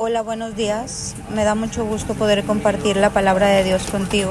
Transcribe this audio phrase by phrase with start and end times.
[0.00, 1.16] Hola, buenos días.
[1.34, 4.30] Me da mucho gusto poder compartir la palabra de Dios contigo.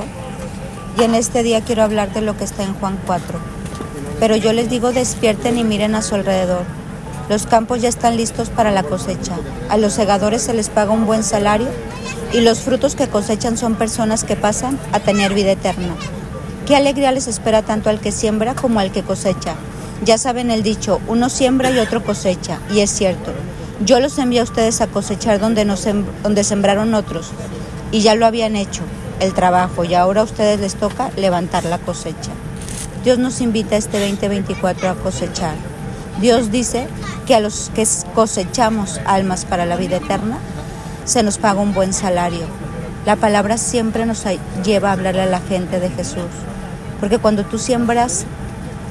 [0.97, 3.37] Y en este día quiero hablar de lo que está en Juan 4.
[4.17, 6.63] Pero yo les digo, despierten y miren a su alrededor.
[7.27, 9.35] Los campos ya están listos para la cosecha.
[9.67, 11.67] A los segadores se les paga un buen salario
[12.31, 15.97] y los frutos que cosechan son personas que pasan a tener vida eterna.
[16.65, 19.55] Qué alegría les espera tanto al que siembra como al que cosecha.
[20.05, 23.33] Ya saben el dicho, uno siembra y otro cosecha, y es cierto.
[23.85, 25.63] Yo los envié a ustedes a cosechar donde,
[26.23, 27.29] donde sembraron otros
[27.91, 28.81] y ya lo habían hecho,
[29.19, 32.31] el trabajo, y ahora a ustedes les toca levantar la cosecha.
[33.03, 35.55] Dios nos invita este 2024 a cosechar.
[36.19, 36.87] Dios dice
[37.27, 40.39] que a los que cosechamos almas para la vida eterna,
[41.05, 42.47] se nos paga un buen salario.
[43.05, 44.23] La palabra siempre nos
[44.65, 46.25] lleva a hablarle a la gente de Jesús,
[46.99, 48.25] porque cuando tú siembras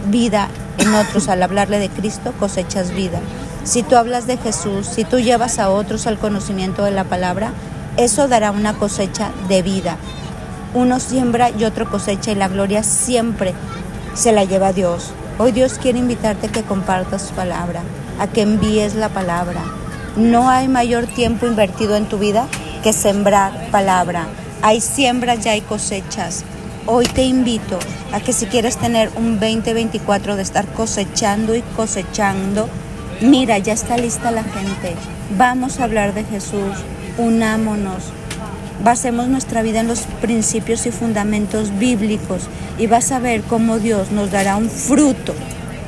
[0.08, 3.20] vida en otros al hablarle de Cristo, cosechas vida.
[3.66, 7.50] Si tú hablas de Jesús, si tú llevas a otros al conocimiento de la palabra,
[7.96, 9.96] eso dará una cosecha de vida.
[10.72, 13.54] Uno siembra y otro cosecha y la gloria siempre
[14.14, 15.10] se la lleva a Dios.
[15.38, 17.82] Hoy Dios quiere invitarte a que compartas su palabra,
[18.20, 19.64] a que envíes la palabra.
[20.14, 22.46] No hay mayor tiempo invertido en tu vida
[22.84, 24.28] que sembrar palabra.
[24.62, 26.44] Hay siembras y hay cosechas.
[26.86, 27.80] Hoy te invito
[28.12, 32.68] a que si quieres tener un 2024 de estar cosechando y cosechando,
[33.20, 34.94] Mira, ya está lista la gente.
[35.38, 36.76] Vamos a hablar de Jesús.
[37.16, 38.12] Unámonos.
[38.84, 42.42] Basemos nuestra vida en los principios y fundamentos bíblicos
[42.78, 45.34] y vas a ver cómo Dios nos dará un fruto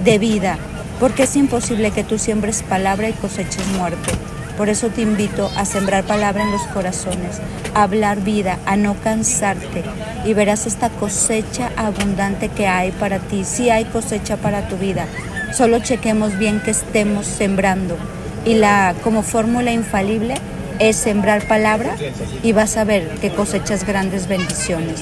[0.05, 0.57] de vida,
[0.99, 4.11] porque es imposible que tú siembres palabra y coseches muerte.
[4.59, 7.41] Por eso te invito a sembrar palabra en los corazones,
[7.73, 9.85] a hablar vida, a no cansarte
[10.27, 13.45] y verás esta cosecha abundante que hay para ti.
[13.45, 15.07] Sí hay cosecha para tu vida,
[15.53, 17.97] Solo chequemos bien que estemos sembrando.
[18.45, 20.35] Y la como fórmula infalible
[20.79, 21.97] es sembrar palabra
[22.43, 25.01] y vas a ver que cosechas grandes bendiciones.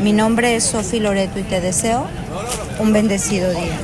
[0.00, 2.06] Mi nombre es Sofi Loreto y te deseo
[2.78, 3.78] un bendecido día.